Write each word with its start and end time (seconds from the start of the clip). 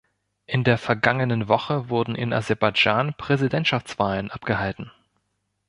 In 0.47 0.63
der 0.63 0.79
vergangenen 0.79 1.47
Woche 1.47 1.89
wurden 1.89 2.15
in 2.15 2.33
Aserbaidschan 2.33 3.13
Präsidentschaftswahlen 3.17 4.31
abgehalten. 4.31 4.89